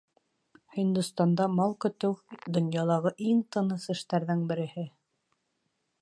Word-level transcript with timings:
Һиндостанда 0.77 1.45
мал 1.57 1.75
көтөү— 1.85 2.15
донъялағы 2.57 3.15
иң 3.33 3.45
тыныс 3.57 3.89
эштәрҙең 3.97 4.45
береһе. 4.53 4.91